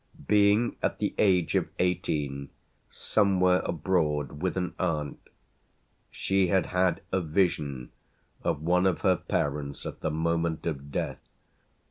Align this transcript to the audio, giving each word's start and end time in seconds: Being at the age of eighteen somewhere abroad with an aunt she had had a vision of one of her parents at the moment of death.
Being 0.27 0.77
at 0.81 0.97
the 0.97 1.13
age 1.19 1.53
of 1.53 1.69
eighteen 1.77 2.49
somewhere 2.89 3.59
abroad 3.63 4.41
with 4.41 4.57
an 4.57 4.73
aunt 4.79 5.19
she 6.09 6.47
had 6.47 6.65
had 6.65 7.01
a 7.11 7.21
vision 7.21 7.91
of 8.41 8.63
one 8.63 8.87
of 8.87 9.01
her 9.01 9.17
parents 9.17 9.85
at 9.85 9.99
the 9.99 10.09
moment 10.09 10.65
of 10.65 10.91
death. 10.91 11.29